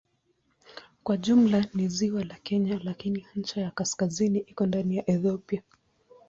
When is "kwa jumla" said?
1.03-1.65